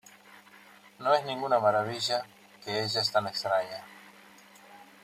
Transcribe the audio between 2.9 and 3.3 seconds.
es tan